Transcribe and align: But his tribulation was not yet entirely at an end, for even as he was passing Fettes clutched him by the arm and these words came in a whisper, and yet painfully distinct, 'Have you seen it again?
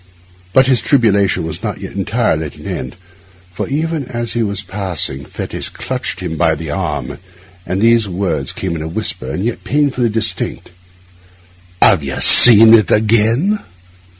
But 0.51 0.65
his 0.65 0.81
tribulation 0.81 1.43
was 1.45 1.61
not 1.61 1.79
yet 1.79 1.91
entirely 1.93 2.45
at 2.47 2.55
an 2.55 2.65
end, 2.65 2.95
for 3.53 3.67
even 3.69 4.05
as 4.05 4.33
he 4.33 4.41
was 4.41 4.63
passing 4.63 5.23
Fettes 5.23 5.69
clutched 5.69 6.21
him 6.21 6.37
by 6.37 6.55
the 6.55 6.71
arm 6.71 7.19
and 7.67 7.79
these 7.83 8.09
words 8.09 8.51
came 8.51 8.75
in 8.75 8.81
a 8.81 8.87
whisper, 8.87 9.29
and 9.29 9.45
yet 9.45 9.63
painfully 9.63 10.09
distinct, 10.09 10.71
'Have 11.83 12.01
you 12.01 12.19
seen 12.19 12.73
it 12.73 12.89
again? 12.89 13.59